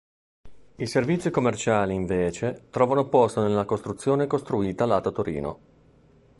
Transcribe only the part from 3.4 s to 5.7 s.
nella costruzione costruita lato Torino.